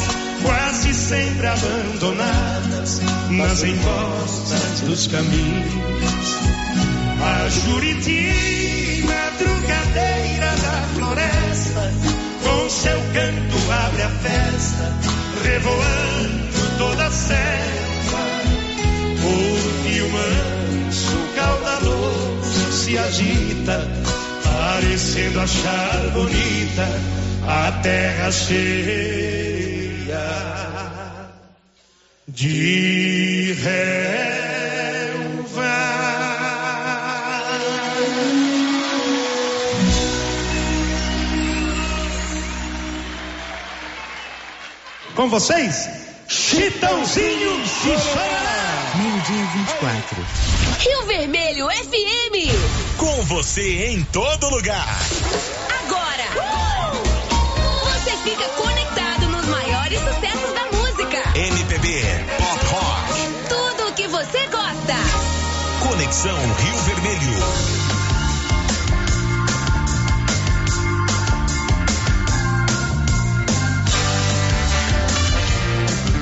[0.43, 3.01] quase sempre abandonadas
[3.31, 6.39] nas encostas dos caminhos.
[7.21, 11.93] A Juriti, madrugadeira da floresta,
[12.43, 14.95] com seu canto abre a festa,
[15.45, 18.19] revoando toda a selva.
[19.25, 23.87] O rio manso, caudaloso, se agita,
[24.43, 30.19] parecendo achar bonita a terra cheia
[32.29, 33.89] de relva.
[45.17, 45.89] Com vocês,
[46.29, 48.59] Chitãozinho Xixá.
[48.95, 50.27] Meio-dia e 24.
[50.81, 52.97] Rio Vermelho FM.
[52.99, 54.99] Com você em todo lugar.
[58.29, 61.17] Fica conectado nos maiores sucessos da música.
[61.35, 62.03] MPB,
[62.37, 63.49] Pop Rock.
[63.49, 64.95] Tudo o que você gosta.
[65.89, 67.39] Conexão Rio Vermelho.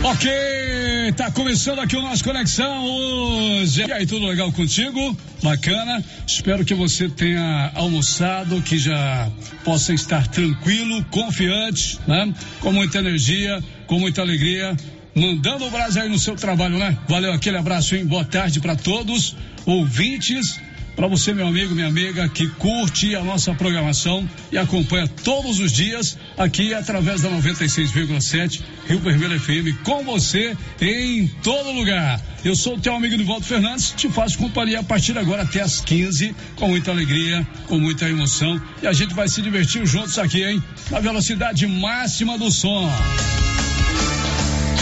[0.05, 0.66] Ok,
[1.13, 3.85] tá começando aqui o nosso Conexão hoje.
[3.87, 5.17] E aí, tudo legal contigo?
[5.43, 6.05] Bacana.
[6.27, 9.31] Espero que você tenha almoçado, que já
[9.65, 12.35] possa estar tranquilo, confiante, né?
[12.61, 14.77] Com muita energia, com muita alegria.
[15.15, 16.99] Mandando o Brasil aí no seu trabalho, né?
[17.09, 18.05] Valeu, aquele abraço, hein?
[18.05, 20.61] Boa tarde para todos, ouvintes.
[20.97, 25.71] Para você, meu amigo, minha amiga, que curte a nossa programação e acompanha todos os
[25.71, 32.19] dias aqui através da 96,7 Rio Vermelho FM, com você em todo lugar.
[32.43, 35.83] Eu sou o teu amigo Nivaldo Fernandes, te faço companhia a partir agora até as
[35.83, 38.59] 15, com muita alegria, com muita emoção.
[38.83, 40.63] E a gente vai se divertir juntos aqui, hein?
[40.91, 42.91] Na velocidade máxima do som.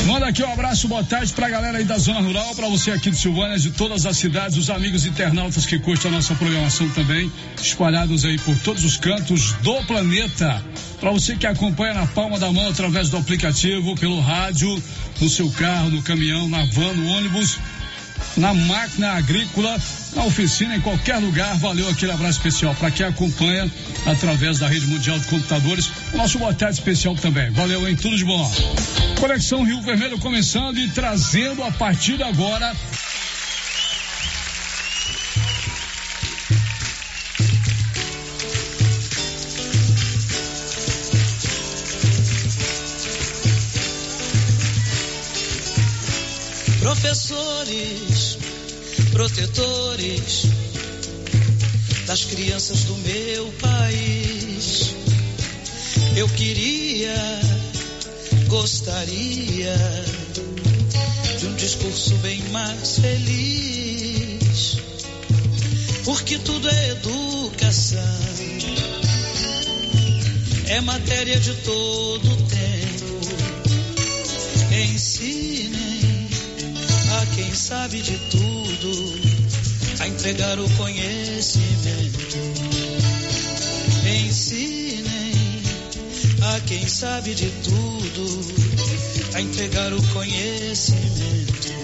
[0.07, 3.11] Manda aqui um abraço, boa tarde pra galera aí da zona rural, pra você aqui
[3.11, 7.33] de Silvânia, de todas as cidades, os amigos internautas que curtem a nossa programação também,
[7.57, 10.63] espalhados aí por todos os cantos do planeta.
[11.01, 14.83] Pra você que acompanha na palma da mão através do aplicativo, pelo rádio,
[15.21, 17.59] no seu carro, no caminhão, na van, no ônibus,
[18.37, 19.79] na máquina agrícola,
[20.15, 21.57] na oficina, em qualquer lugar.
[21.59, 23.71] Valeu aquele abraço especial para quem acompanha
[24.07, 25.91] através da rede mundial de computadores.
[26.13, 27.51] Nosso boa tarde especial também.
[27.51, 27.97] Valeu, hein?
[27.97, 28.53] Tudo de bom.
[29.19, 32.75] Conexão Rio Vermelho começando e trazendo a partir de agora.
[46.95, 48.39] Professores,
[49.11, 50.45] protetores
[52.07, 54.95] das crianças do meu país.
[56.17, 57.17] Eu queria,
[58.47, 59.75] gostaria
[61.41, 64.77] de um discurso bem mais feliz,
[66.05, 68.19] porque tudo é educação,
[70.69, 72.65] é matéria de todo tempo.
[74.73, 75.84] Ensinem a
[77.35, 79.21] quem sabe de tudo
[80.01, 82.37] a entregar o conhecimento.
[84.07, 85.33] Ensinem
[86.43, 88.41] a quem sabe de tudo
[89.35, 91.75] a entregar o conhecimento.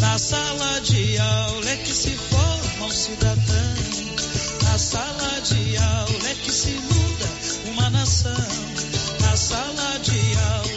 [0.00, 3.74] Na sala de aula é que se forma um cidadão.
[4.64, 8.36] Na sala de aula é que se muda uma nação.
[9.20, 10.69] Na sala de aula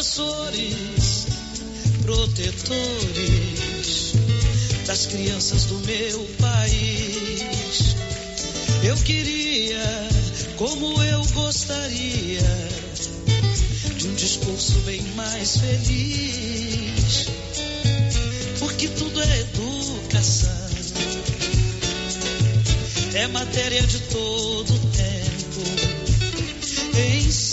[0.00, 1.26] Professores,
[2.00, 3.34] protetores
[4.86, 7.96] das crianças do meu país.
[8.82, 10.08] Eu queria,
[10.56, 12.40] como eu gostaria,
[13.98, 17.26] de um discurso bem mais feliz.
[18.58, 20.70] Porque tudo é educação,
[23.12, 25.60] é matéria de todo tempo.
[27.18, 27.49] Ensinem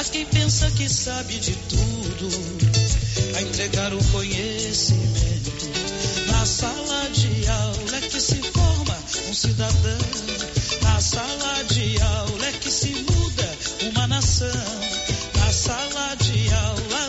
[0.00, 2.28] a quem pensa que sabe de tudo
[3.36, 5.68] a entregar o conhecimento.
[6.26, 8.96] Na sala de aula é que se forma
[9.28, 9.98] um cidadão.
[10.82, 13.58] Na sala de aula é que se muda
[13.90, 14.48] uma nação.
[15.36, 16.99] Na sala de aula